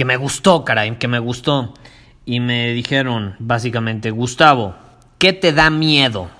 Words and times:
que 0.00 0.06
me 0.06 0.16
gustó, 0.16 0.64
caray, 0.64 0.96
que 0.96 1.08
me 1.08 1.18
gustó. 1.18 1.74
Y 2.24 2.40
me 2.40 2.72
dijeron, 2.72 3.36
básicamente, 3.38 4.10
Gustavo, 4.10 4.74
¿qué 5.18 5.34
te 5.34 5.52
da 5.52 5.68
miedo? 5.68 6.30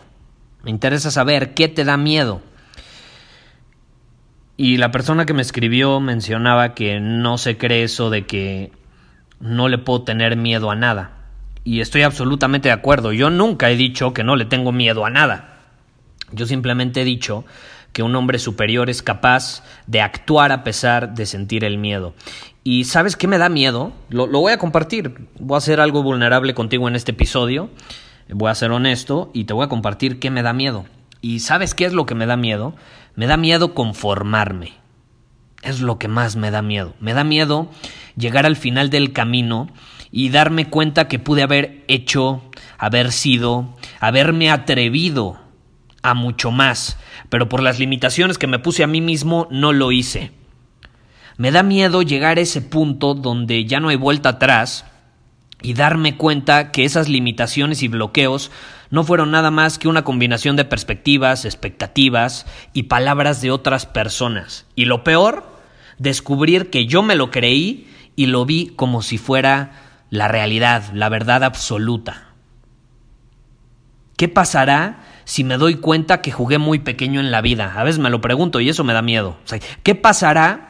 Me 0.62 0.70
interesa 0.70 1.10
saber, 1.10 1.52
¿qué 1.52 1.68
te 1.68 1.84
da 1.84 1.98
miedo? 1.98 2.40
Y 4.56 4.78
la 4.78 4.90
persona 4.90 5.26
que 5.26 5.34
me 5.34 5.42
escribió 5.42 6.00
mencionaba 6.00 6.72
que 6.72 7.00
no 7.00 7.36
se 7.36 7.58
cree 7.58 7.82
eso 7.82 8.08
de 8.08 8.24
que 8.24 8.72
no 9.40 9.68
le 9.68 9.76
puedo 9.76 10.04
tener 10.04 10.36
miedo 10.36 10.70
a 10.70 10.74
nada. 10.74 11.10
Y 11.62 11.82
estoy 11.82 12.00
absolutamente 12.00 12.70
de 12.70 12.72
acuerdo. 12.72 13.12
Yo 13.12 13.28
nunca 13.28 13.68
he 13.68 13.76
dicho 13.76 14.14
que 14.14 14.24
no 14.24 14.36
le 14.36 14.46
tengo 14.46 14.72
miedo 14.72 15.04
a 15.04 15.10
nada. 15.10 15.58
Yo 16.32 16.46
simplemente 16.46 17.02
he 17.02 17.04
dicho 17.04 17.44
que 17.92 18.02
un 18.02 18.14
hombre 18.14 18.38
superior 18.38 18.88
es 18.88 19.02
capaz 19.02 19.62
de 19.86 20.00
actuar 20.00 20.52
a 20.52 20.64
pesar 20.64 21.14
de 21.14 21.26
sentir 21.26 21.64
el 21.64 21.76
miedo. 21.76 22.14
¿Y 22.70 22.84
sabes 22.84 23.16
qué 23.16 23.26
me 23.26 23.38
da 23.38 23.48
miedo? 23.48 23.92
Lo, 24.10 24.28
voy 24.28 24.52
a 24.52 24.58
compartir. 24.58 25.26
Voy 25.40 25.56
a 25.56 25.58
hacer 25.58 25.80
algo 25.80 26.04
vulnerable 26.04 26.54
contigo 26.54 26.86
en 26.86 26.94
este 26.94 27.10
episodio. 27.10 27.68
Voy 28.28 28.48
a 28.48 28.54
ser 28.54 28.70
honesto 28.70 29.32
y 29.34 29.42
te 29.42 29.52
voy 29.52 29.64
a 29.64 29.68
compartir 29.68 30.20
qué 30.20 30.30
me 30.30 30.44
da 30.44 30.52
miedo. 30.52 30.86
¿Y 31.20 31.41
sabes 31.41 31.74
qué 31.74 31.84
es 31.84 31.92
lo 31.92 32.06
que 32.06 32.14
me 32.14 32.26
da 32.26 32.36
miedo? 32.36 32.76
Me 33.16 33.26
da 33.26 33.36
miedo 33.36 33.74
conformarme. 33.74 34.74
Es 35.62 35.80
lo 35.80 35.98
que 35.98 36.06
más 36.06 36.36
me 36.36 36.52
da 36.52 36.62
miedo. 36.62 36.94
Me 37.00 37.12
da 37.12 37.24
miedo 37.24 37.68
llegar 38.16 38.46
al 38.46 38.54
final 38.54 38.88
del 38.88 39.12
camino 39.12 39.68
y 40.12 40.28
darme 40.28 40.70
cuenta 40.70 41.08
que 41.08 41.18
pude 41.18 41.42
haber 41.42 41.82
hecho, 41.88 42.41
haber 42.78 43.10
sido, 43.10 43.74
haberme 43.98 44.48
atrevido 44.48 45.41
a 46.02 46.14
mucho 46.14 46.52
más, 46.52 46.98
pero 47.30 47.48
por 47.48 47.64
las 47.64 47.80
limitaciones 47.80 48.38
que 48.38 48.46
me 48.46 48.60
puse 48.60 48.84
a 48.84 48.86
mí 48.86 49.00
mismo 49.00 49.48
no 49.50 49.72
lo 49.72 49.91
hice. 49.91 50.30
Me 51.41 51.50
da 51.52 51.62
miedo 51.62 52.02
llegar 52.02 52.36
a 52.36 52.42
ese 52.42 52.60
punto 52.60 53.14
donde 53.14 53.64
ya 53.64 53.80
no 53.80 53.88
hay 53.88 53.96
vuelta 53.96 54.28
atrás 54.28 54.84
y 55.62 55.72
darme 55.72 56.19
cuenta 56.19 56.70
que 56.70 56.84
esas 56.84 57.08
limitaciones 57.08 57.82
y 57.82 57.88
bloqueos 57.88 58.50
no 58.91 59.04
fueron 59.04 59.31
nada 59.31 59.50
más 59.50 59.78
que 59.78 59.88
una 59.88 60.04
combinación 60.04 60.56
de 60.56 60.66
perspectivas, 60.66 61.47
expectativas 61.47 62.44
y 62.75 62.82
palabras 62.82 63.41
de 63.41 63.53
otras 63.53 63.87
personas. 63.87 64.66
Y 64.75 64.84
lo 64.84 65.03
peor, 65.03 65.47
descubrir 65.97 66.69
que 66.69 66.84
yo 66.84 67.03
me 67.03 67.16
lo 67.16 67.31
creí 67.31 67.91
y 68.16 68.26
lo 68.26 68.44
vi 68.44 68.75
como 68.76 69.00
si 69.00 69.16
fuera 69.16 70.04
la 70.10 70.28
realidad, 70.28 70.93
la 70.93 71.09
verdad 71.09 71.43
absoluta. 71.43 72.34
¿Qué 74.19 74.28
pasará 74.28 75.04
si 75.25 75.43
me 75.43 75.56
doy 75.56 75.76
cuenta 75.76 76.20
que 76.20 76.32
jugué 76.32 76.59
muy 76.59 76.81
pequeño 76.81 77.19
en 77.19 77.31
la 77.31 77.41
vida? 77.41 77.72
A 77.78 77.82
veces 77.82 77.98
me 77.98 78.10
lo 78.10 78.20
pregunto 78.20 78.60
y 78.60 78.69
eso 78.69 78.84
me 78.84 78.93
da 78.93 79.00
miedo. 79.00 79.38
¿Qué 79.82 79.94
pasará 79.94 80.69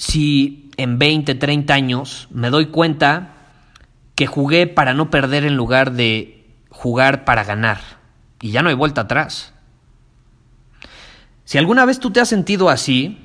si 0.00 0.70
en 0.78 0.98
20, 0.98 1.34
30 1.34 1.74
años 1.74 2.26
me 2.30 2.48
doy 2.48 2.68
cuenta 2.68 3.34
que 4.14 4.26
jugué 4.26 4.66
para 4.66 4.94
no 4.94 5.10
perder 5.10 5.44
en 5.44 5.56
lugar 5.56 5.92
de 5.92 6.46
jugar 6.70 7.26
para 7.26 7.44
ganar? 7.44 7.82
Y 8.40 8.50
ya 8.50 8.62
no 8.62 8.70
hay 8.70 8.74
vuelta 8.74 9.02
atrás. 9.02 9.52
Si 11.44 11.58
alguna 11.58 11.84
vez 11.84 12.00
tú 12.00 12.10
te 12.10 12.20
has 12.20 12.30
sentido 12.30 12.70
así, 12.70 13.18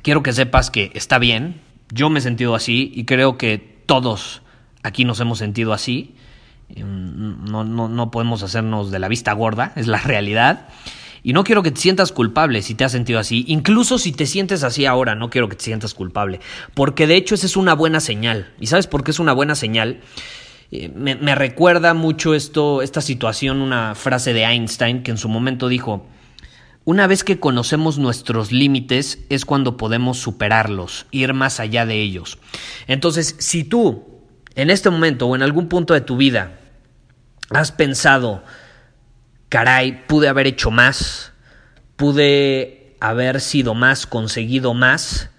quiero 0.00 0.22
que 0.22 0.32
sepas 0.32 0.70
que 0.70 0.90
está 0.94 1.18
bien. 1.18 1.60
Yo 1.92 2.08
me 2.08 2.20
he 2.20 2.22
sentido 2.22 2.54
así 2.54 2.90
y 2.94 3.04
creo 3.04 3.36
que 3.36 3.58
todos 3.58 4.40
aquí 4.82 5.04
nos 5.04 5.20
hemos 5.20 5.36
sentido 5.36 5.74
así. 5.74 6.16
No, 6.74 7.64
no, 7.64 7.88
no, 7.88 8.10
podemos 8.10 8.42
hacernos 8.42 8.90
de 8.90 9.00
la 9.00 9.08
vista 9.08 9.34
gorda, 9.34 9.72
es 9.76 9.86
la 9.86 9.98
realidad. 9.98 10.68
Y 11.22 11.32
no 11.32 11.44
quiero 11.44 11.62
que 11.62 11.70
te 11.70 11.80
sientas 11.80 12.12
culpable 12.12 12.62
si 12.62 12.74
te 12.74 12.84
has 12.84 12.92
sentido 12.92 13.18
así. 13.18 13.44
Incluso 13.48 13.98
si 13.98 14.12
te 14.12 14.26
sientes 14.26 14.62
así 14.62 14.86
ahora, 14.86 15.14
no 15.14 15.30
quiero 15.30 15.48
que 15.48 15.56
te 15.56 15.64
sientas 15.64 15.94
culpable. 15.94 16.40
Porque 16.74 17.06
de 17.06 17.16
hecho 17.16 17.34
esa 17.34 17.46
es 17.46 17.56
una 17.56 17.74
buena 17.74 18.00
señal. 18.00 18.52
¿Y 18.60 18.66
sabes 18.66 18.86
por 18.86 19.04
qué 19.04 19.10
es 19.10 19.18
una 19.18 19.32
buena 19.32 19.54
señal? 19.54 20.00
Eh, 20.70 20.90
me, 20.94 21.14
me 21.14 21.34
recuerda 21.34 21.94
mucho 21.94 22.34
esto, 22.34 22.82
esta 22.82 23.00
situación, 23.00 23.60
una 23.60 23.94
frase 23.94 24.32
de 24.32 24.44
Einstein 24.44 25.02
que 25.02 25.10
en 25.10 25.18
su 25.18 25.28
momento 25.28 25.68
dijo, 25.68 26.06
una 26.84 27.06
vez 27.06 27.22
que 27.22 27.38
conocemos 27.38 27.98
nuestros 27.98 28.50
límites 28.50 29.18
es 29.28 29.44
cuando 29.44 29.76
podemos 29.76 30.18
superarlos, 30.18 31.04
ir 31.10 31.34
más 31.34 31.60
allá 31.60 31.84
de 31.84 32.00
ellos. 32.00 32.38
Entonces, 32.86 33.36
si 33.38 33.64
tú 33.64 34.06
en 34.54 34.70
este 34.70 34.88
momento 34.88 35.26
o 35.26 35.36
en 35.36 35.42
algún 35.42 35.68
punto 35.68 35.92
de 35.92 36.00
tu 36.00 36.16
vida 36.16 36.58
has 37.50 37.72
pensado, 37.72 38.42
caray, 39.48 40.04
pude 40.06 40.28
haber 40.28 40.46
hecho 40.46 40.70
más, 40.70 41.32
pude 41.96 42.96
haber 43.00 43.40
sido 43.40 43.74
más, 43.74 44.06
conseguido 44.06 44.74
más, 44.74 45.30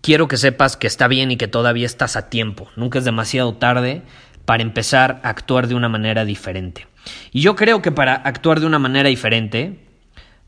quiero 0.00 0.28
que 0.28 0.36
sepas 0.36 0.76
que 0.76 0.86
está 0.86 1.08
bien 1.08 1.30
y 1.30 1.36
que 1.36 1.48
todavía 1.48 1.86
estás 1.86 2.16
a 2.16 2.30
tiempo. 2.30 2.68
Nunca 2.76 2.98
es 2.98 3.04
demasiado 3.04 3.54
tarde 3.54 4.02
para 4.44 4.62
empezar 4.62 5.20
a 5.22 5.28
actuar 5.28 5.68
de 5.68 5.74
una 5.74 5.88
manera 5.88 6.24
diferente. 6.24 6.86
Y 7.32 7.40
yo 7.40 7.56
creo 7.56 7.82
que 7.82 7.92
para 7.92 8.14
actuar 8.14 8.60
de 8.60 8.66
una 8.66 8.78
manera 8.78 9.08
diferente 9.08 9.84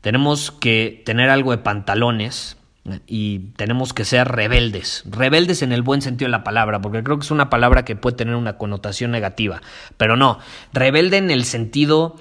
tenemos 0.01 0.51
que 0.51 1.01
tener 1.05 1.29
algo 1.29 1.51
de 1.51 1.59
pantalones 1.59 2.57
y 3.05 3.39
tenemos 3.55 3.93
que 3.93 4.05
ser 4.05 4.27
rebeldes, 4.27 5.03
rebeldes 5.05 5.61
en 5.61 5.71
el 5.71 5.83
buen 5.83 6.01
sentido 6.01 6.27
de 6.27 6.31
la 6.31 6.43
palabra, 6.43 6.81
porque 6.81 7.03
creo 7.03 7.19
que 7.19 7.25
es 7.25 7.31
una 7.31 7.49
palabra 7.49 7.85
que 7.85 7.95
puede 7.95 8.17
tener 8.17 8.35
una 8.35 8.57
connotación 8.57 9.11
negativa, 9.11 9.61
pero 9.97 10.17
no, 10.17 10.39
rebelde 10.73 11.17
en 11.17 11.29
el 11.29 11.45
sentido 11.45 12.15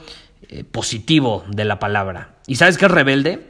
eh, 0.49 0.65
positivo 0.65 1.45
de 1.49 1.65
la 1.65 1.79
palabra. 1.79 2.35
¿Y 2.47 2.57
sabes 2.57 2.77
qué 2.77 2.87
es 2.87 2.91
rebelde? 2.91 3.47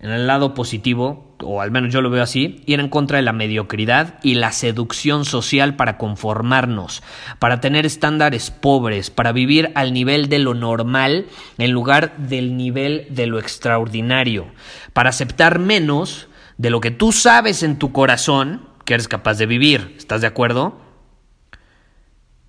En 0.00 0.10
el 0.10 0.26
lado 0.26 0.54
positivo, 0.54 1.36
o 1.42 1.60
al 1.60 1.70
menos 1.70 1.92
yo 1.92 2.00
lo 2.00 2.08
veo 2.08 2.22
así, 2.22 2.62
ir 2.64 2.80
en 2.80 2.88
contra 2.88 3.18
de 3.18 3.22
la 3.22 3.34
mediocridad 3.34 4.18
y 4.22 4.34
la 4.34 4.50
seducción 4.50 5.26
social 5.26 5.76
para 5.76 5.98
conformarnos, 5.98 7.02
para 7.38 7.60
tener 7.60 7.84
estándares 7.84 8.50
pobres, 8.50 9.10
para 9.10 9.32
vivir 9.32 9.70
al 9.74 9.92
nivel 9.92 10.30
de 10.30 10.38
lo 10.38 10.54
normal 10.54 11.26
en 11.58 11.70
lugar 11.70 12.16
del 12.16 12.56
nivel 12.56 13.06
de 13.10 13.26
lo 13.26 13.38
extraordinario, 13.38 14.46
para 14.94 15.10
aceptar 15.10 15.58
menos 15.58 16.29
de 16.60 16.70
lo 16.70 16.80
que 16.80 16.90
tú 16.90 17.12
sabes 17.12 17.62
en 17.62 17.78
tu 17.78 17.92
corazón 17.92 18.68
que 18.84 18.94
eres 18.94 19.08
capaz 19.08 19.38
de 19.38 19.46
vivir. 19.46 19.94
¿Estás 19.96 20.20
de 20.20 20.26
acuerdo? 20.26 20.78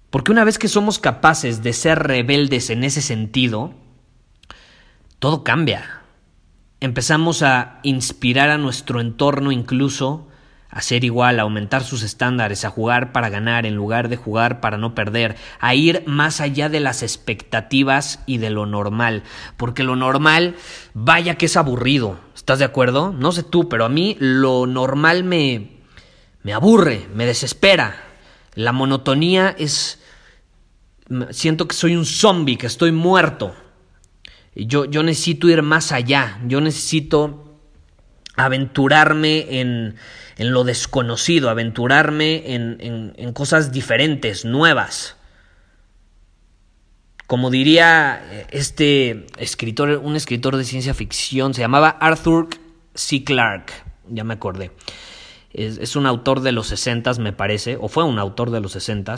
Porque 0.09 0.31
una 0.31 0.43
vez 0.43 0.59
que 0.59 0.67
somos 0.67 0.99
capaces 0.99 1.63
de 1.63 1.71
ser 1.71 1.99
rebeldes 1.99 2.69
en 2.69 2.83
ese 2.83 3.01
sentido, 3.01 3.73
todo 5.19 5.43
cambia 5.43 6.01
empezamos 6.81 7.43
a 7.43 7.79
inspirar 7.83 8.49
a 8.49 8.57
nuestro 8.57 8.99
entorno 8.99 9.51
incluso 9.51 10.27
a 10.71 10.81
ser 10.81 11.03
igual, 11.03 11.39
aumentar 11.39 11.83
sus 11.83 12.01
estándares, 12.01 12.65
a 12.65 12.69
jugar 12.69 13.11
para 13.11 13.29
ganar 13.29 13.65
en 13.65 13.75
lugar 13.75 14.09
de 14.09 14.17
jugar 14.17 14.61
para 14.61 14.77
no 14.77 14.95
perder, 14.95 15.35
a 15.59 15.75
ir 15.75 16.03
más 16.07 16.41
allá 16.41 16.69
de 16.69 16.79
las 16.79 17.03
expectativas 17.03 18.23
y 18.25 18.39
de 18.39 18.49
lo 18.49 18.65
normal, 18.65 19.23
porque 19.57 19.83
lo 19.83 19.95
normal, 19.95 20.55
vaya 20.93 21.35
que 21.35 21.45
es 21.45 21.57
aburrido, 21.57 22.19
¿estás 22.33 22.59
de 22.59 22.65
acuerdo? 22.65 23.13
No 23.13 23.31
sé 23.31 23.43
tú, 23.43 23.69
pero 23.69 23.85
a 23.85 23.89
mí 23.89 24.15
lo 24.19 24.65
normal 24.65 25.23
me 25.23 25.81
me 26.43 26.53
aburre, 26.53 27.07
me 27.13 27.25
desespera. 27.25 27.95
La 28.55 28.71
monotonía 28.71 29.55
es 29.57 29.99
siento 31.31 31.67
que 31.67 31.75
soy 31.75 31.95
un 31.95 32.05
zombie, 32.05 32.57
que 32.57 32.67
estoy 32.67 32.91
muerto. 32.91 33.55
Yo, 34.55 34.85
yo 34.85 35.03
necesito 35.03 35.49
ir 35.49 35.61
más 35.61 35.91
allá, 35.91 36.39
yo 36.47 36.59
necesito 36.61 37.50
aventurarme 38.45 39.59
en, 39.59 39.95
en 40.37 40.51
lo 40.51 40.63
desconocido, 40.63 41.49
aventurarme 41.49 42.55
en, 42.55 43.13
en, 43.15 43.33
cosas 43.33 43.71
diferentes, 43.71 44.45
nuevas. 44.45 45.15
Como 47.27 47.49
diría 47.49 48.21
eh, 48.31 48.47
este 48.51 49.27
escritor, 49.37 50.01
un 50.03 50.15
escritor 50.15 50.57
de 50.57 50.63
ciencia 50.63 50.93
ficción, 50.93 51.53
se 51.53 51.61
llamaba 51.61 51.89
Arthur 51.89 52.49
C. 52.95 53.23
Clarke, 53.23 53.73
ya 54.09 54.23
me 54.23 54.33
acordé. 54.33 54.71
Es, 55.53 55.95
un 55.95 56.05
autor 56.05 56.41
de 56.41 56.53
los 56.53 56.67
60, 56.67 57.13
me 57.15 57.33
parece, 57.33 57.77
o 57.79 57.87
fue 57.87 58.03
un 58.03 58.17
autor 58.17 58.51
de 58.51 58.61
los 58.61 58.71
60. 58.71 59.15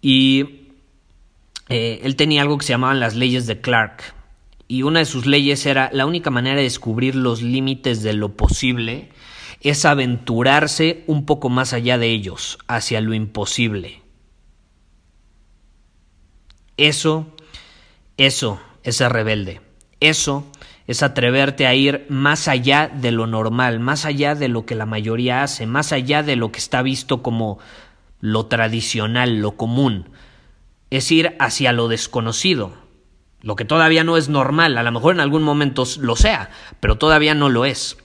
Y 0.00 0.68
eh, 1.68 2.00
él 2.04 2.16
tenía 2.16 2.42
algo 2.42 2.58
que 2.58 2.64
se 2.64 2.72
llamaban 2.72 3.00
las 3.00 3.16
leyes 3.16 3.46
de 3.46 3.60
Clarke 3.60 4.14
y 4.72 4.84
una 4.84 5.00
de 5.00 5.04
sus 5.04 5.26
leyes 5.26 5.66
era 5.66 5.90
la 5.92 6.06
única 6.06 6.30
manera 6.30 6.56
de 6.56 6.62
descubrir 6.62 7.14
los 7.14 7.42
límites 7.42 8.02
de 8.02 8.14
lo 8.14 8.38
posible 8.38 9.10
es 9.60 9.84
aventurarse 9.84 11.04
un 11.06 11.26
poco 11.26 11.50
más 11.50 11.74
allá 11.74 11.98
de 11.98 12.08
ellos, 12.08 12.56
hacia 12.68 13.02
lo 13.02 13.12
imposible. 13.12 14.00
Eso, 16.78 17.36
eso 18.16 18.62
es 18.82 18.96
ser 18.96 19.12
rebelde. 19.12 19.60
Eso 20.00 20.46
es 20.86 21.02
atreverte 21.02 21.66
a 21.66 21.74
ir 21.74 22.06
más 22.08 22.48
allá 22.48 22.88
de 22.88 23.12
lo 23.12 23.26
normal, 23.26 23.78
más 23.78 24.06
allá 24.06 24.34
de 24.34 24.48
lo 24.48 24.64
que 24.64 24.74
la 24.74 24.86
mayoría 24.86 25.42
hace, 25.42 25.66
más 25.66 25.92
allá 25.92 26.22
de 26.22 26.36
lo 26.36 26.50
que 26.50 26.60
está 26.60 26.80
visto 26.80 27.22
como 27.22 27.58
lo 28.22 28.46
tradicional, 28.46 29.36
lo 29.36 29.58
común. 29.58 30.08
Es 30.88 31.12
ir 31.12 31.36
hacia 31.40 31.74
lo 31.74 31.88
desconocido, 31.88 32.81
lo 33.42 33.56
que 33.56 33.64
todavía 33.64 34.04
no 34.04 34.16
es 34.16 34.28
normal, 34.28 34.78
a 34.78 34.82
lo 34.82 34.92
mejor 34.92 35.14
en 35.14 35.20
algún 35.20 35.42
momento 35.42 35.84
lo 36.00 36.16
sea, 36.16 36.50
pero 36.80 36.96
todavía 36.96 37.34
no 37.34 37.48
lo 37.48 37.64
es. 37.64 37.98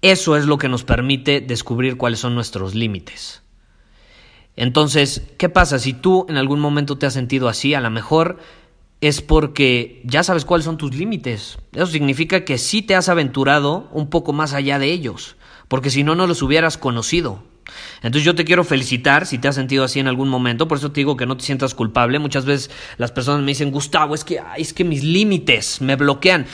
Eso 0.00 0.36
es 0.36 0.44
lo 0.44 0.58
que 0.58 0.68
nos 0.68 0.84
permite 0.84 1.40
descubrir 1.40 1.96
cuáles 1.96 2.20
son 2.20 2.34
nuestros 2.34 2.74
límites. 2.74 3.42
Entonces, 4.54 5.22
¿qué 5.38 5.48
pasa? 5.48 5.78
Si 5.78 5.92
tú 5.92 6.26
en 6.28 6.36
algún 6.36 6.60
momento 6.60 6.98
te 6.98 7.06
has 7.06 7.14
sentido 7.14 7.48
así, 7.48 7.74
a 7.74 7.80
lo 7.80 7.90
mejor 7.90 8.38
es 9.00 9.22
porque 9.22 10.02
ya 10.04 10.22
sabes 10.22 10.44
cuáles 10.44 10.64
son 10.64 10.76
tus 10.76 10.94
límites. 10.94 11.58
Eso 11.72 11.86
significa 11.86 12.44
que 12.44 12.58
sí 12.58 12.82
te 12.82 12.94
has 12.94 13.08
aventurado 13.08 13.88
un 13.92 14.10
poco 14.10 14.32
más 14.32 14.54
allá 14.54 14.78
de 14.78 14.92
ellos, 14.92 15.36
porque 15.68 15.90
si 15.90 16.02
no, 16.02 16.14
no 16.14 16.26
los 16.26 16.42
hubieras 16.42 16.76
conocido. 16.78 17.42
Entonces 18.02 18.24
yo 18.24 18.34
te 18.34 18.44
quiero 18.44 18.64
felicitar 18.64 19.26
si 19.26 19.38
te 19.38 19.48
has 19.48 19.54
sentido 19.54 19.84
así 19.84 20.00
en 20.00 20.08
algún 20.08 20.28
momento, 20.28 20.68
por 20.68 20.78
eso 20.78 20.92
te 20.92 21.00
digo 21.00 21.16
que 21.16 21.26
no 21.26 21.36
te 21.36 21.44
sientas 21.44 21.74
culpable. 21.74 22.18
Muchas 22.18 22.44
veces 22.44 22.70
las 22.96 23.12
personas 23.12 23.40
me 23.42 23.48
dicen, 23.48 23.70
Gustavo, 23.70 24.14
es 24.14 24.24
que, 24.24 24.40
es 24.56 24.72
que 24.72 24.84
mis 24.84 25.04
límites 25.04 25.80
me 25.80 25.96
bloquean. 25.96 26.46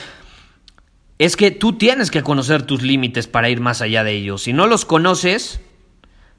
Es 1.18 1.36
que 1.36 1.50
tú 1.50 1.74
tienes 1.74 2.10
que 2.10 2.22
conocer 2.22 2.62
tus 2.62 2.82
límites 2.82 3.26
para 3.26 3.48
ir 3.48 3.60
más 3.60 3.80
allá 3.80 4.02
de 4.04 4.12
ellos. 4.12 4.42
Si 4.42 4.52
no 4.52 4.66
los 4.66 4.84
conoces, 4.84 5.60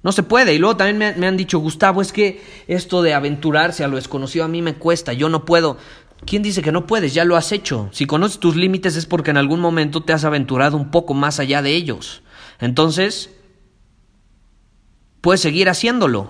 no 0.04 0.12
se 0.12 0.24
puede. 0.24 0.54
Y 0.54 0.60
luego 0.60 0.78
también 0.78 0.98
me, 0.98 1.14
me 1.14 1.28
han 1.28 1.38
dicho, 1.38 1.60
Gustavo, 1.60 2.02
es 2.02 2.12
que 2.12 2.42
esto 2.68 3.02
de 3.02 3.14
aventurarse 3.14 3.84
a 3.84 3.88
lo 3.88 3.96
desconocido 3.96 4.46
a 4.46 4.50
mí 4.50 4.62
me 4.62 4.76
cuesta, 4.76 5.14
yo 5.14 5.30
no 5.30 5.46
puedo. 5.46 5.78
¿Quién 6.26 6.42
dice 6.42 6.62
que 6.62 6.72
no 6.72 6.88
puedes? 6.88 7.14
Ya 7.14 7.24
lo 7.24 7.36
has 7.36 7.52
hecho. 7.52 7.90
Si 7.92 8.06
conoces 8.06 8.40
tus 8.40 8.56
límites 8.56 8.96
es 8.96 9.06
porque 9.06 9.32
en 9.32 9.38
algún 9.38 9.60
momento 9.60 10.02
te 10.02 10.14
has 10.14 10.24
aventurado 10.24 10.76
un 10.78 10.90
poco 10.90 11.14
más 11.14 11.40
allá 11.40 11.62
de 11.62 11.76
ellos. 11.76 12.24
Entonces, 12.60 13.35
puedes 15.26 15.42
seguir 15.42 15.70
haciéndolo. 15.70 16.30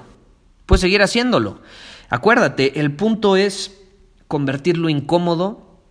Puedes 0.65 0.80
seguir 0.80 1.01
haciéndolo. 1.01 1.59
Acuérdate, 2.07 2.80
el 2.80 2.95
punto 2.95 3.36
es 3.36 3.77
convertirlo 4.30 4.88
incómodo, 4.88 5.81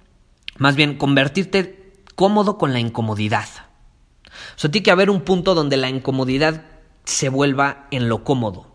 más 0.56 0.74
bien 0.74 0.96
convertirte 0.96 1.92
cómodo 2.14 2.56
con 2.56 2.72
la 2.72 2.80
incomodidad. 2.80 3.46
O 4.24 4.58
sea, 4.58 4.70
tiene 4.70 4.84
que 4.84 4.90
haber 4.90 5.10
un 5.10 5.20
punto 5.20 5.54
donde 5.54 5.76
la 5.76 5.90
incomodidad 5.90 6.62
se 7.04 7.28
vuelva 7.28 7.88
en 7.90 8.08
lo 8.08 8.24
cómodo. 8.24 8.74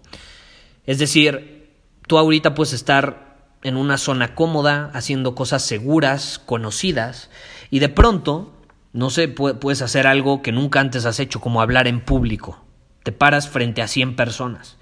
Es 0.85 0.99
decir, 0.99 1.73
tú 2.05 2.19
ahorita 2.19 2.53
puedes 2.53 2.73
estar 2.73 3.47
en 3.63 3.77
una 3.77 3.97
zona 3.97 4.35
cómoda, 4.35 4.91
haciendo 4.93 5.33
cosas 5.33 5.63
seguras, 5.63 6.37
conocidas, 6.37 7.31
y 7.71 7.79
de 7.79 7.89
pronto, 7.89 8.53
no 8.93 9.09
sé, 9.09 9.27
puedes 9.27 9.81
hacer 9.81 10.05
algo 10.05 10.43
que 10.43 10.51
nunca 10.51 10.81
antes 10.81 11.07
has 11.07 11.19
hecho, 11.19 11.41
como 11.41 11.63
hablar 11.63 11.87
en 11.87 11.99
público 11.99 12.68
te 13.03 13.11
paras 13.11 13.49
frente 13.49 13.81
a 13.81 13.87
100 13.87 14.15
personas. 14.15 14.77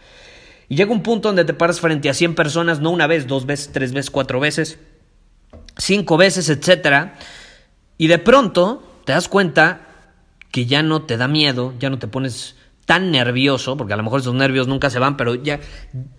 Y 0.69 0.75
llega 0.75 0.91
un 0.91 1.03
punto 1.03 1.29
donde 1.29 1.45
te 1.45 1.53
paras 1.53 1.79
frente 1.79 2.09
a 2.09 2.13
100 2.13 2.35
personas, 2.35 2.81
no 2.81 2.91
una 2.91 3.07
vez, 3.07 3.27
dos 3.27 3.45
veces, 3.45 3.71
tres 3.71 3.93
veces, 3.93 4.11
cuatro 4.11 4.39
veces, 4.39 4.79
cinco 5.77 6.17
veces, 6.17 6.49
etc. 6.49 7.11
Y 7.97 8.07
de 8.07 8.17
pronto 8.19 8.83
te 9.05 9.13
das 9.13 9.27
cuenta 9.27 9.81
que 10.51 10.65
ya 10.65 10.83
no 10.83 11.03
te 11.03 11.17
da 11.17 11.27
miedo, 11.27 11.73
ya 11.79 11.89
no 11.89 11.99
te 11.99 12.07
pones 12.07 12.55
tan 12.85 13.11
nervioso, 13.11 13.77
porque 13.77 13.93
a 13.93 13.97
lo 13.97 14.03
mejor 14.03 14.21
esos 14.21 14.33
nervios 14.33 14.67
nunca 14.67 14.89
se 14.89 14.99
van, 14.99 15.17
pero 15.17 15.35
ya, 15.35 15.59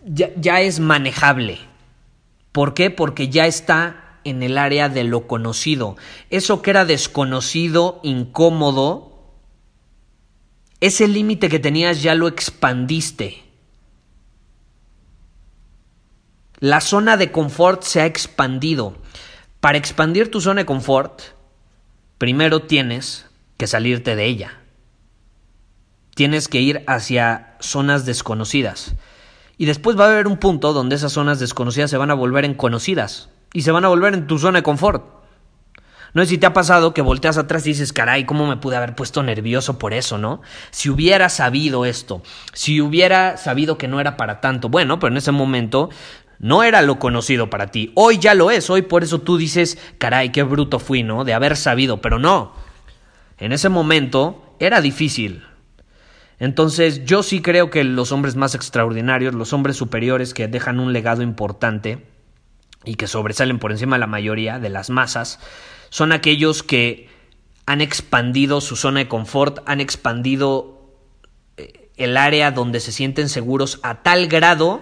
ya, 0.04 0.30
ya 0.36 0.60
es 0.60 0.80
manejable. 0.80 1.58
¿Por 2.52 2.74
qué? 2.74 2.90
Porque 2.90 3.28
ya 3.28 3.46
está 3.46 4.18
en 4.24 4.42
el 4.42 4.58
área 4.58 4.88
de 4.88 5.04
lo 5.04 5.26
conocido. 5.26 5.96
Eso 6.30 6.60
que 6.62 6.70
era 6.70 6.84
desconocido, 6.84 8.00
incómodo, 8.02 9.07
ese 10.80 11.08
límite 11.08 11.48
que 11.48 11.58
tenías 11.58 12.02
ya 12.02 12.14
lo 12.14 12.28
expandiste. 12.28 13.42
La 16.60 16.80
zona 16.80 17.16
de 17.16 17.30
confort 17.30 17.82
se 17.82 18.00
ha 18.00 18.06
expandido. 18.06 18.96
Para 19.60 19.78
expandir 19.78 20.30
tu 20.30 20.40
zona 20.40 20.62
de 20.62 20.66
confort, 20.66 21.20
primero 22.18 22.62
tienes 22.62 23.26
que 23.56 23.66
salirte 23.66 24.16
de 24.16 24.24
ella. 24.24 24.60
Tienes 26.14 26.48
que 26.48 26.60
ir 26.60 26.84
hacia 26.86 27.56
zonas 27.60 28.06
desconocidas. 28.06 28.94
Y 29.56 29.66
después 29.66 29.98
va 29.98 30.06
a 30.06 30.12
haber 30.12 30.28
un 30.28 30.36
punto 30.36 30.72
donde 30.72 30.96
esas 30.96 31.12
zonas 31.12 31.40
desconocidas 31.40 31.90
se 31.90 31.96
van 31.96 32.10
a 32.10 32.14
volver 32.14 32.44
en 32.44 32.54
conocidas. 32.54 33.30
Y 33.52 33.62
se 33.62 33.72
van 33.72 33.84
a 33.84 33.88
volver 33.88 34.14
en 34.14 34.26
tu 34.26 34.38
zona 34.38 34.58
de 34.58 34.62
confort. 34.62 35.17
No 36.14 36.22
sé 36.22 36.30
si 36.30 36.38
te 36.38 36.46
ha 36.46 36.52
pasado 36.52 36.94
que 36.94 37.02
volteas 37.02 37.38
atrás 37.38 37.66
y 37.66 37.70
dices, 37.70 37.92
caray, 37.92 38.24
¿cómo 38.24 38.46
me 38.46 38.56
pude 38.56 38.76
haber 38.76 38.94
puesto 38.94 39.22
nervioso 39.22 39.78
por 39.78 39.92
eso, 39.92 40.18
no? 40.18 40.40
Si 40.70 40.88
hubiera 40.88 41.28
sabido 41.28 41.84
esto, 41.84 42.22
si 42.52 42.80
hubiera 42.80 43.36
sabido 43.36 43.78
que 43.78 43.88
no 43.88 44.00
era 44.00 44.16
para 44.16 44.40
tanto, 44.40 44.68
bueno, 44.68 44.98
pero 44.98 45.12
en 45.12 45.18
ese 45.18 45.32
momento 45.32 45.90
no 46.38 46.62
era 46.62 46.82
lo 46.82 46.98
conocido 46.98 47.50
para 47.50 47.68
ti. 47.68 47.92
Hoy 47.94 48.18
ya 48.18 48.34
lo 48.34 48.50
es, 48.50 48.70
hoy 48.70 48.82
por 48.82 49.02
eso 49.02 49.20
tú 49.20 49.36
dices, 49.36 49.78
caray, 49.98 50.30
qué 50.30 50.42
bruto 50.42 50.78
fui, 50.78 51.02
¿no? 51.02 51.24
De 51.24 51.34
haber 51.34 51.56
sabido, 51.56 52.00
pero 52.00 52.18
no. 52.18 52.52
En 53.38 53.52
ese 53.52 53.68
momento 53.68 54.54
era 54.58 54.80
difícil. 54.80 55.44
Entonces 56.38 57.04
yo 57.04 57.22
sí 57.22 57.42
creo 57.42 57.70
que 57.70 57.82
los 57.82 58.12
hombres 58.12 58.36
más 58.36 58.54
extraordinarios, 58.54 59.34
los 59.34 59.52
hombres 59.52 59.76
superiores 59.76 60.34
que 60.34 60.46
dejan 60.46 60.78
un 60.78 60.92
legado 60.92 61.22
importante 61.22 62.06
y 62.84 62.94
que 62.94 63.08
sobresalen 63.08 63.58
por 63.58 63.72
encima 63.72 63.96
de 63.96 64.00
la 64.00 64.06
mayoría 64.06 64.60
de 64.60 64.68
las 64.68 64.88
masas, 64.88 65.40
son 65.90 66.12
aquellos 66.12 66.62
que 66.62 67.08
han 67.66 67.80
expandido 67.80 68.60
su 68.60 68.76
zona 68.76 69.00
de 69.00 69.08
confort, 69.08 69.58
han 69.66 69.80
expandido 69.80 70.80
eh, 71.56 71.90
el 71.96 72.16
área 72.16 72.50
donde 72.50 72.80
se 72.80 72.92
sienten 72.92 73.28
seguros 73.28 73.80
a 73.82 74.02
tal 74.02 74.26
grado 74.26 74.80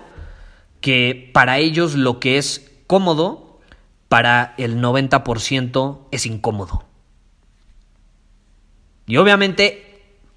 que 0.80 1.30
para 1.32 1.58
ellos 1.58 1.94
lo 1.94 2.20
que 2.20 2.38
es 2.38 2.70
cómodo, 2.86 3.58
para 4.08 4.54
el 4.56 4.80
90% 4.80 5.98
es 6.12 6.26
incómodo. 6.26 6.84
Y 9.06 9.16
obviamente 9.16 9.85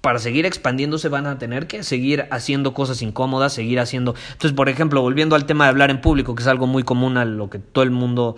para 0.00 0.18
seguir 0.18 0.46
expandiéndose 0.46 1.08
van 1.08 1.26
a 1.26 1.38
tener 1.38 1.66
que 1.66 1.82
seguir 1.82 2.26
haciendo 2.30 2.72
cosas 2.72 3.02
incómodas, 3.02 3.52
seguir 3.52 3.80
haciendo... 3.80 4.14
Entonces, 4.32 4.52
por 4.52 4.68
ejemplo, 4.68 5.02
volviendo 5.02 5.36
al 5.36 5.44
tema 5.44 5.64
de 5.64 5.70
hablar 5.70 5.90
en 5.90 6.00
público, 6.00 6.34
que 6.34 6.42
es 6.42 6.48
algo 6.48 6.66
muy 6.66 6.82
común 6.82 7.18
a 7.18 7.24
lo 7.24 7.50
que 7.50 7.58
todo 7.58 7.84
el 7.84 7.90
mundo 7.90 8.36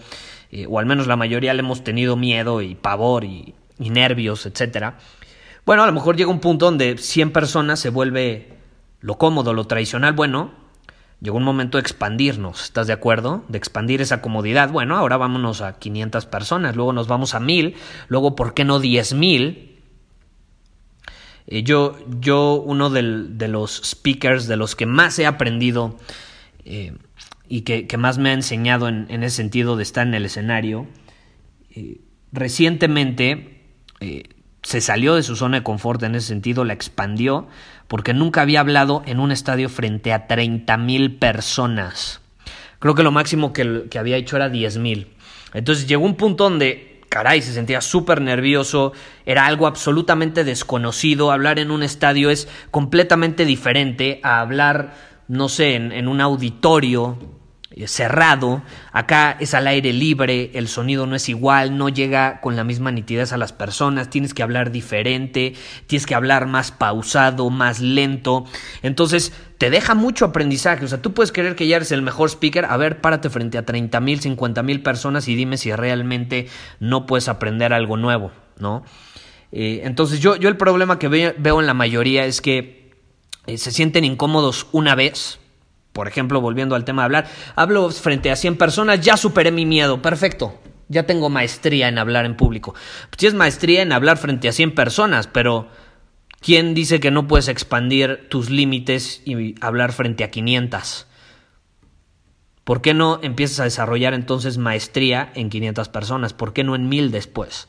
eh, 0.52 0.66
o 0.68 0.78
al 0.78 0.84
menos 0.86 1.06
la 1.06 1.16
mayoría 1.16 1.54
le 1.54 1.60
hemos 1.60 1.82
tenido 1.82 2.14
miedo 2.14 2.60
y 2.60 2.74
pavor 2.74 3.24
y, 3.24 3.54
nervios, 3.78 4.46
etc. 4.46 4.92
Bueno, 5.66 5.82
a 5.82 5.86
lo 5.86 5.92
mejor 5.92 6.14
llega 6.14 6.30
un 6.30 6.38
punto 6.38 6.66
donde 6.66 6.98
100 6.98 7.32
personas 7.32 7.80
se 7.80 7.88
vuelve 7.88 8.58
lo 9.00 9.18
cómodo, 9.18 9.54
lo 9.54 9.64
tradicional, 9.64 10.12
bueno, 10.12 10.52
llegó 11.20 11.38
un 11.38 11.42
momento 11.42 11.78
de 11.78 11.82
expandirnos, 11.82 12.62
¿estás 12.62 12.86
de 12.86 12.92
acuerdo? 12.92 13.44
De 13.48 13.58
expandir 13.58 14.00
esa 14.00 14.20
comodidad. 14.20 14.70
Bueno, 14.70 14.96
ahora 14.96 15.16
vámonos 15.16 15.62
a 15.62 15.80
500 15.80 16.26
personas, 16.26 16.76
luego 16.76 16.92
nos 16.92 17.08
vamos 17.08 17.34
a 17.34 17.40
1000, 17.40 17.74
luego, 18.06 18.36
¿por 18.36 18.54
qué 18.54 18.64
no 18.64 18.78
10.000? 18.78 19.71
Eh, 21.46 21.62
yo, 21.62 21.98
yo, 22.20 22.54
uno 22.54 22.90
de 22.90 23.48
los 23.48 23.82
speakers, 23.84 24.46
de 24.46 24.56
los 24.56 24.76
que 24.76 24.86
más 24.86 25.18
he 25.18 25.26
aprendido 25.26 25.98
eh, 26.64 26.92
y 27.48 27.62
que, 27.62 27.96
más 27.96 28.18
me 28.18 28.30
ha 28.30 28.32
enseñado 28.34 28.88
en, 28.88 29.08
ese 29.22 29.36
sentido 29.36 29.76
de 29.76 29.82
estar 29.82 30.06
en 30.06 30.14
el 30.14 30.24
escenario. 30.24 30.86
Eh, 31.74 32.00
recientemente 32.32 33.60
se 34.62 34.80
salió 34.80 35.14
de 35.14 35.22
su 35.22 35.36
zona 35.36 35.58
de 35.58 35.62
confort 35.62 36.02
en 36.02 36.14
ese 36.14 36.28
sentido, 36.28 36.64
la 36.64 36.72
expandió, 36.72 37.46
porque 37.88 38.14
nunca 38.14 38.42
había 38.42 38.60
hablado 38.60 39.02
en 39.06 39.20
un 39.20 39.30
estadio 39.30 39.68
frente 39.68 40.12
a 40.12 40.26
30 40.26 40.76
mil 40.78 41.16
personas. 41.16 42.20
Creo 42.78 42.94
que 42.94 43.02
lo 43.02 43.12
máximo 43.12 43.52
que, 43.52 43.84
que 43.90 43.98
había 43.98 44.16
hecho 44.16 44.36
era 44.36 44.48
10 44.48 44.78
mil. 44.78 45.08
Entonces 45.54 45.86
llegó 45.86 46.04
un 46.04 46.16
punto 46.16 46.44
donde 46.44 46.91
caray, 47.12 47.42
se 47.42 47.52
sentía 47.52 47.82
súper 47.82 48.22
nervioso, 48.22 48.94
era 49.26 49.44
algo 49.44 49.66
absolutamente 49.66 50.44
desconocido, 50.44 51.30
hablar 51.30 51.58
en 51.58 51.70
un 51.70 51.82
estadio 51.82 52.30
es 52.30 52.48
completamente 52.70 53.44
diferente 53.44 54.18
a 54.22 54.40
hablar, 54.40 54.94
no 55.28 55.50
sé, 55.50 55.74
en, 55.74 55.92
en 55.92 56.08
un 56.08 56.22
auditorio 56.22 57.18
cerrado, 57.86 58.62
acá 58.92 59.36
es 59.40 59.54
al 59.54 59.66
aire 59.66 59.92
libre, 59.92 60.50
el 60.54 60.68
sonido 60.68 61.06
no 61.06 61.16
es 61.16 61.28
igual, 61.28 61.76
no 61.76 61.88
llega 61.88 62.40
con 62.40 62.56
la 62.56 62.64
misma 62.64 62.90
nitidez 62.92 63.32
a 63.32 63.36
las 63.36 63.52
personas, 63.52 64.10
tienes 64.10 64.34
que 64.34 64.42
hablar 64.42 64.70
diferente, 64.70 65.54
tienes 65.86 66.06
que 66.06 66.14
hablar 66.14 66.46
más 66.46 66.70
pausado, 66.70 67.50
más 67.50 67.80
lento, 67.80 68.44
entonces 68.82 69.32
te 69.58 69.70
deja 69.70 69.94
mucho 69.94 70.26
aprendizaje, 70.26 70.84
o 70.84 70.88
sea, 70.88 71.00
tú 71.00 71.14
puedes 71.14 71.32
creer 71.32 71.54
que 71.54 71.66
ya 71.66 71.76
eres 71.76 71.92
el 71.92 72.02
mejor 72.02 72.28
speaker, 72.28 72.64
a 72.66 72.76
ver, 72.76 73.00
párate 73.00 73.30
frente 73.30 73.58
a 73.58 73.64
30 73.64 74.00
mil, 74.00 74.20
50 74.20 74.62
mil 74.62 74.82
personas 74.82 75.28
y 75.28 75.34
dime 75.34 75.56
si 75.56 75.72
realmente 75.72 76.48
no 76.80 77.06
puedes 77.06 77.28
aprender 77.28 77.72
algo 77.72 77.96
nuevo, 77.96 78.32
¿no? 78.58 78.84
Eh, 79.52 79.82
entonces 79.84 80.20
yo, 80.20 80.36
yo 80.36 80.48
el 80.48 80.56
problema 80.56 80.98
que 80.98 81.08
veo 81.08 81.60
en 81.60 81.66
la 81.66 81.74
mayoría 81.74 82.24
es 82.24 82.40
que 82.40 82.82
eh, 83.46 83.58
se 83.58 83.72
sienten 83.72 84.04
incómodos 84.04 84.66
una 84.72 84.94
vez, 84.94 85.40
por 85.92 86.08
ejemplo, 86.08 86.40
volviendo 86.40 86.74
al 86.74 86.84
tema 86.84 87.02
de 87.02 87.06
hablar, 87.06 87.26
hablo 87.54 87.90
frente 87.90 88.30
a 88.30 88.36
100 88.36 88.56
personas, 88.56 89.00
ya 89.00 89.16
superé 89.16 89.52
mi 89.52 89.66
miedo, 89.66 90.00
perfecto. 90.00 90.58
Ya 90.88 91.04
tengo 91.04 91.30
maestría 91.30 91.88
en 91.88 91.98
hablar 91.98 92.26
en 92.26 92.36
público. 92.36 92.74
Sí 93.16 93.26
es 93.26 93.34
maestría 93.34 93.82
en 93.82 93.92
hablar 93.92 94.18
frente 94.18 94.48
a 94.48 94.52
100 94.52 94.74
personas, 94.74 95.26
pero 95.26 95.68
¿quién 96.40 96.74
dice 96.74 97.00
que 97.00 97.10
no 97.10 97.28
puedes 97.28 97.48
expandir 97.48 98.26
tus 98.28 98.50
límites 98.50 99.22
y 99.24 99.54
hablar 99.64 99.92
frente 99.92 100.24
a 100.24 100.30
500? 100.30 101.06
¿Por 102.64 102.80
qué 102.80 102.94
no 102.94 103.20
empiezas 103.22 103.60
a 103.60 103.64
desarrollar 103.64 104.14
entonces 104.14 104.58
maestría 104.58 105.32
en 105.34 105.50
500 105.50 105.88
personas? 105.88 106.32
¿Por 106.32 106.52
qué 106.52 106.62
no 106.62 106.74
en 106.74 106.88
1000 106.88 107.10
después? 107.10 107.68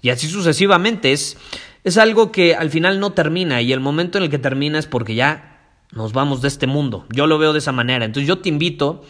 Y 0.00 0.10
así 0.10 0.26
sucesivamente. 0.26 1.12
Es, 1.12 1.36
es 1.84 1.96
algo 1.96 2.32
que 2.32 2.54
al 2.54 2.70
final 2.70 3.00
no 3.00 3.12
termina 3.12 3.62
y 3.62 3.72
el 3.72 3.80
momento 3.80 4.18
en 4.18 4.24
el 4.24 4.30
que 4.30 4.38
termina 4.38 4.78
es 4.78 4.86
porque 4.86 5.14
ya 5.14 5.51
nos 5.92 6.12
vamos 6.12 6.42
de 6.42 6.48
este 6.48 6.66
mundo. 6.66 7.06
Yo 7.10 7.26
lo 7.26 7.38
veo 7.38 7.52
de 7.52 7.60
esa 7.60 7.72
manera. 7.72 8.04
Entonces 8.04 8.26
yo 8.26 8.38
te 8.38 8.48
invito 8.48 9.02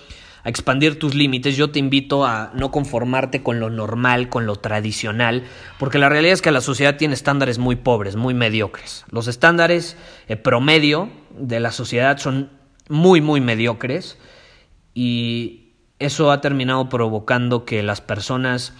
a 0.44 0.48
expandir 0.48 0.98
tus 0.98 1.14
límites, 1.14 1.56
yo 1.56 1.70
te 1.70 1.78
invito 1.78 2.26
a 2.26 2.50
no 2.54 2.72
conformarte 2.72 3.42
con 3.42 3.60
lo 3.60 3.70
normal, 3.70 4.28
con 4.28 4.44
lo 4.44 4.56
tradicional, 4.56 5.44
porque 5.78 5.98
la 5.98 6.08
realidad 6.08 6.34
es 6.34 6.42
que 6.42 6.50
la 6.50 6.60
sociedad 6.60 6.96
tiene 6.96 7.14
estándares 7.14 7.58
muy 7.58 7.76
pobres, 7.76 8.16
muy 8.16 8.34
mediocres. 8.34 9.04
Los 9.10 9.28
estándares 9.28 9.96
eh, 10.26 10.36
promedio 10.36 11.10
de 11.30 11.60
la 11.60 11.70
sociedad 11.70 12.18
son 12.18 12.50
muy, 12.88 13.20
muy 13.20 13.40
mediocres 13.40 14.18
y 14.94 15.74
eso 16.00 16.32
ha 16.32 16.40
terminado 16.40 16.88
provocando 16.88 17.64
que 17.64 17.84
las 17.84 18.00
personas 18.00 18.74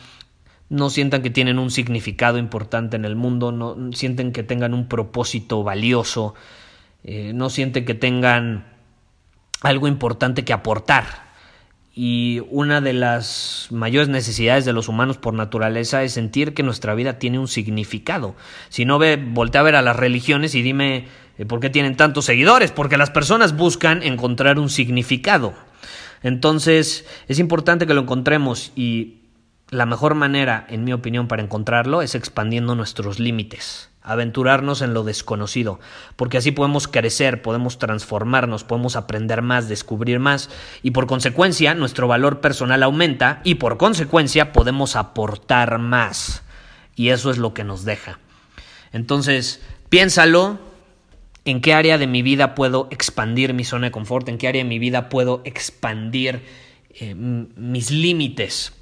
no 0.69 0.91
sientan 0.91 1.23
que 1.23 1.31
tienen 1.31 1.61
un 1.61 1.71
significado 1.71 2.39
importante 2.39 2.97
en 2.97 3.05
el 3.05 3.15
mundo, 3.15 3.53
no 3.53 3.93
sienten 3.93 4.33
que 4.33 4.43
tengan 4.43 4.75
un 4.75 4.89
propósito 4.89 5.63
valioso, 5.63 6.35
eh, 7.05 7.33
no 7.35 7.51
sienten 7.51 7.85
que 7.85 7.95
tengan 7.95 8.67
algo 9.61 9.89
importante 9.89 10.45
que 10.45 10.53
aportar. 10.53 11.33
Y 11.95 12.41
una 12.49 12.81
de 12.81 12.95
las 12.95 13.69
mayores 13.71 14.09
necesidades 14.09 14.65
de 14.65 14.73
los 14.73 14.89
humanos 14.89 15.19
por 15.19 15.35
naturaleza 15.35 16.03
es 16.03 16.13
sentir 16.13 16.55
que 16.55 16.63
nuestra 16.63 16.95
vida 16.95 17.19
tiene 17.19 17.39
un 17.39 17.49
significado. 17.49 18.35
Si 18.71 18.85
no 18.85 18.99
ve, 18.99 19.17
voltea 19.17 19.61
a 19.61 19.65
ver 19.65 19.77
a 19.77 19.83
las 19.83 19.97
religiones 19.97 20.55
y 20.55 20.63
dime 20.63 21.07
eh, 21.37 21.45
por 21.45 21.61
qué 21.61 21.69
tienen 21.69 21.97
tantos 21.97 22.25
seguidores, 22.25 22.73
porque 22.73 22.97
las 22.97 23.11
personas 23.11 23.57
buscan 23.57 24.03
encontrar 24.03 24.59
un 24.59 24.71
significado. 24.71 25.53
Entonces, 26.23 27.05
es 27.29 27.39
importante 27.39 27.87
que 27.87 27.95
lo 27.95 28.03
encontremos 28.03 28.73
y 28.75 29.22
la 29.73 29.87
mejor 29.87 30.15
manera, 30.15 30.67
en 30.69 30.85
mi 30.85 30.93
opinión, 30.93 31.29
para 31.29 31.43
encontrarlo 31.43 32.03
es 32.03 32.15
expandiendo 32.15 32.75
nuestros 32.75 33.19
límites 33.19 33.89
aventurarnos 34.03 34.83
en 34.83 34.95
lo 34.95 35.05
desconocido, 35.05 35.79
porque 36.17 36.37
así 36.37 36.51
podemos 36.51 36.89
crecer, 36.89 37.41
podemos 37.41 37.79
transformarnos, 37.79 38.65
podemos 38.65 38.97
aprender 38.97 39.43
más, 39.43 39.69
descubrir 39.69 40.19
más, 40.19 40.51
y 40.83 40.91
por 40.91 41.07
consecuencia 41.07 41.75
nuestro 41.75 42.09
valor 42.09 42.41
personal 42.41 42.83
aumenta 42.83 43.41
y 43.45 43.55
por 43.57 43.79
consecuencia 43.79 44.53
podemos 44.53 44.97
aportar 44.97 45.79
más. 45.79 46.43
Y 46.97 47.09
eso 47.09 47.31
es 47.31 47.39
lo 47.39 47.55
que 47.55 47.65
nos 47.65 47.85
deja. 47.85 48.19
Entonces, 48.93 49.63
piénsalo, 49.89 50.59
en 51.45 51.61
qué 51.61 51.73
área 51.73 51.97
de 51.97 52.07
mi 52.07 52.23
vida 52.23 52.55
puedo 52.55 52.89
expandir 52.91 53.55
mi 53.55 53.65
zona 53.65 53.87
de 53.87 53.93
confort, 53.93 54.29
en 54.29 54.37
qué 54.37 54.49
área 54.49 54.63
de 54.63 54.69
mi 54.69 54.79
vida 54.79 55.09
puedo 55.09 55.43
expandir 55.45 56.43
eh, 56.91 57.15
mis 57.15 57.91
límites, 57.91 58.75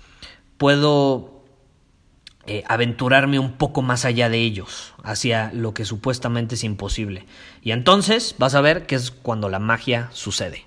puedo 0.61 1.43
eh, 2.45 2.65
aventurarme 2.69 3.39
un 3.39 3.53
poco 3.53 3.81
más 3.81 4.05
allá 4.05 4.29
de 4.29 4.41
ellos, 4.41 4.93
hacia 5.03 5.51
lo 5.55 5.73
que 5.73 5.87
supuestamente 5.87 6.57
es 6.57 6.65
imposible. 6.65 7.25
Y 7.63 7.71
entonces 7.71 8.35
vas 8.37 8.55
a 8.55 8.61
ver 8.61 8.85
que 8.85 8.95
es 8.95 9.11
cuando 9.11 9.49
la 9.49 9.59
magia 9.59 10.11
sucede. 10.13 10.67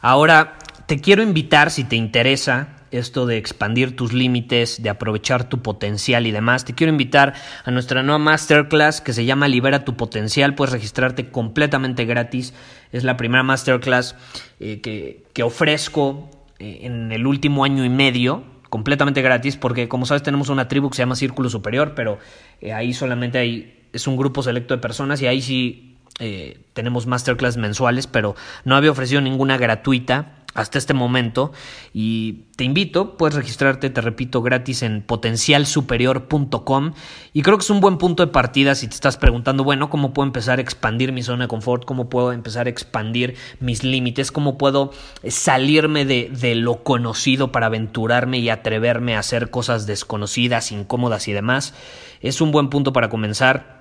Ahora, 0.00 0.56
te 0.86 1.02
quiero 1.02 1.22
invitar, 1.22 1.70
si 1.70 1.84
te 1.84 1.96
interesa 1.96 2.78
esto 2.92 3.26
de 3.26 3.36
expandir 3.36 3.94
tus 3.94 4.14
límites, 4.14 4.82
de 4.82 4.88
aprovechar 4.88 5.50
tu 5.50 5.60
potencial 5.60 6.26
y 6.26 6.30
demás, 6.30 6.64
te 6.64 6.74
quiero 6.74 6.90
invitar 6.90 7.34
a 7.66 7.70
nuestra 7.70 8.02
nueva 8.02 8.18
masterclass 8.18 9.02
que 9.02 9.12
se 9.12 9.26
llama 9.26 9.48
Libera 9.48 9.84
tu 9.84 9.98
potencial. 9.98 10.54
Puedes 10.54 10.72
registrarte 10.72 11.28
completamente 11.28 12.06
gratis. 12.06 12.54
Es 12.90 13.04
la 13.04 13.18
primera 13.18 13.42
masterclass 13.42 14.16
eh, 14.60 14.80
que, 14.80 15.26
que, 15.34 15.42
ofrezco 15.42 16.30
eh, 16.58 16.78
en 16.84 17.12
el 17.12 17.26
último 17.26 17.64
año 17.64 17.84
y 17.84 17.90
medio 17.90 18.59
completamente 18.70 19.20
gratis 19.20 19.56
porque 19.56 19.88
como 19.88 20.06
sabes 20.06 20.22
tenemos 20.22 20.48
una 20.48 20.68
tribu 20.68 20.88
que 20.88 20.96
se 20.96 21.02
llama 21.02 21.16
Círculo 21.16 21.50
Superior, 21.50 21.92
pero 21.94 22.18
eh, 22.60 22.72
ahí 22.72 22.94
solamente 22.94 23.38
hay, 23.38 23.86
es 23.92 24.06
un 24.06 24.16
grupo 24.16 24.42
selecto 24.42 24.74
de 24.74 24.80
personas 24.80 25.20
y 25.20 25.26
ahí 25.26 25.42
sí 25.42 25.96
eh, 26.20 26.58
tenemos 26.72 27.06
masterclass 27.06 27.56
mensuales, 27.56 28.06
pero 28.06 28.36
no 28.64 28.76
había 28.76 28.90
ofrecido 28.90 29.20
ninguna 29.20 29.58
gratuita 29.58 30.39
hasta 30.54 30.78
este 30.78 30.94
momento 30.94 31.52
y 31.92 32.46
te 32.56 32.64
invito, 32.64 33.16
puedes 33.16 33.34
registrarte, 33.36 33.88
te 33.90 34.00
repito, 34.00 34.42
gratis 34.42 34.82
en 34.82 35.02
potencialsuperior.com 35.02 36.92
y 37.32 37.42
creo 37.42 37.56
que 37.56 37.62
es 37.62 37.70
un 37.70 37.80
buen 37.80 37.98
punto 37.98 38.26
de 38.26 38.32
partida 38.32 38.74
si 38.74 38.88
te 38.88 38.94
estás 38.94 39.16
preguntando, 39.16 39.64
bueno, 39.64 39.90
¿cómo 39.90 40.12
puedo 40.12 40.26
empezar 40.26 40.58
a 40.58 40.62
expandir 40.62 41.12
mi 41.12 41.22
zona 41.22 41.44
de 41.44 41.48
confort? 41.48 41.84
¿Cómo 41.84 42.08
puedo 42.08 42.32
empezar 42.32 42.66
a 42.66 42.70
expandir 42.70 43.36
mis 43.60 43.84
límites? 43.84 44.32
¿Cómo 44.32 44.58
puedo 44.58 44.92
salirme 45.26 46.04
de, 46.04 46.54
lo 46.56 46.82
conocido 46.82 47.52
para 47.52 47.66
aventurarme 47.66 48.38
y 48.38 48.48
atreverme 48.48 49.14
a 49.14 49.20
hacer 49.20 49.50
cosas 49.50 49.86
desconocidas, 49.86 50.72
incómodas 50.72 51.28
y 51.28 51.32
demás? 51.32 51.74
Es 52.20 52.40
un 52.40 52.50
buen 52.50 52.68
punto 52.68 52.92
para 52.92 53.08
comenzar 53.08 53.80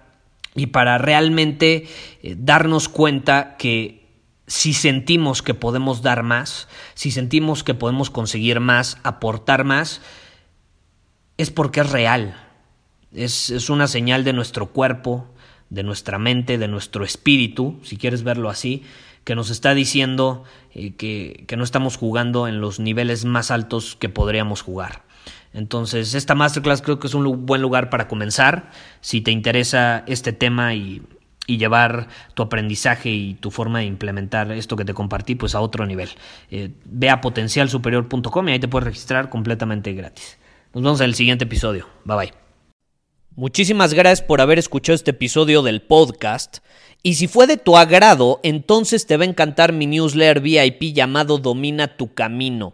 y 0.56 0.68
para 0.68 0.98
realmente 0.98 1.88
eh, 2.24 2.36
darnos 2.38 2.90
cuenta 2.90 3.56
que 3.58 3.99
si 4.50 4.74
sentimos 4.74 5.44
que 5.44 5.54
podemos 5.54 6.02
dar 6.02 6.24
más, 6.24 6.68
si 6.96 7.12
sentimos 7.12 7.64
que 7.64 7.76
podemos 7.76 8.10
conseguir 8.10 8.60
más, 8.60 8.98
aportar 9.04 9.64
más, 9.64 10.02
es 11.38 11.52
porque 11.52 11.82
es 11.82 11.92
real. 11.92 12.36
Es, 13.14 13.52
es, 13.52 13.70
una 13.70 13.88
señal 13.88 14.24
de 14.24 14.34
nuestro 14.34 14.72
cuerpo, 14.72 15.28
de 15.70 15.84
nuestra 15.84 16.18
mente, 16.18 16.58
de 16.58 16.68
nuestro 16.68 17.06
espíritu, 17.06 17.80
si 17.84 17.96
quieres 17.96 18.24
verlo 18.24 18.50
así, 18.50 18.84
que 19.24 19.36
nos 19.36 19.52
está 19.52 19.76
diciendo 19.76 20.44
eh, 20.74 20.96
que, 20.96 21.46
que 21.48 21.56
no 21.56 21.64
estamos 21.64 21.96
jugando 21.96 22.48
en 22.48 22.60
los 22.60 22.80
niveles 22.80 23.26
más 23.26 23.52
altos 23.52 23.96
que 23.96 24.10
podríamos 24.10 24.64
jugar. 24.64 25.04
Entonces, 25.54 26.16
esta 26.16 26.34
masterclass 26.34 26.82
creo 26.82 27.00
que 27.00 27.06
es 27.06 27.14
un 27.14 27.46
buen 27.46 27.62
lugar 27.62 27.92
para 27.92 28.08
comenzar. 28.08 28.72
Si 29.02 29.22
te 29.22 29.30
interesa 29.30 30.04
este 30.08 30.34
tema 30.34 30.74
y 30.74 31.04
y 31.50 31.58
llevar 31.58 32.08
tu 32.36 32.44
aprendizaje 32.44 33.10
y 33.10 33.34
tu 33.34 33.50
forma 33.50 33.80
de 33.80 33.86
implementar 33.86 34.52
esto 34.52 34.76
que 34.76 34.86
te 34.86 34.94
compartí 34.94 35.34
pues 35.34 35.56
a 35.56 35.62
otro 35.62 35.86
nivel. 35.88 36.10
Eh, 36.52 36.70
ve 36.86 37.10
a 37.10 37.22
potencialsuperior.com 37.22 38.50
y 38.50 38.52
ahí 38.52 38.60
te 38.60 38.68
puedes 38.68 38.86
registrar 38.86 39.30
completamente 39.30 39.94
gratis. 39.94 40.38
Nos 40.74 40.84
vemos 40.84 41.02
en 41.02 41.06
el 41.06 41.16
siguiente 41.16 41.46
episodio. 41.46 41.88
Bye 42.06 42.18
bye. 42.18 42.34
Muchísimas 43.36 43.94
gracias 43.94 44.22
por 44.22 44.42
haber 44.42 44.60
escuchado 44.60 44.96
este 44.96 45.12
episodio 45.12 45.64
del 45.64 45.82
podcast. 45.82 46.60
Y 47.02 47.16
si 47.16 47.28
fue 47.28 47.48
de 47.48 47.58
tu 47.58 47.78
agrado, 47.78 48.40
entonces 48.44 49.08
te 49.08 49.18
va 49.18 49.24
a 49.24 49.28
encantar 49.28 49.74
mi 49.74 49.88
newsletter 49.88 50.42
VIP 50.42 50.94
llamado 50.94 51.40
Domina 51.40 51.96
tu 51.98 52.14
Camino. 52.14 52.74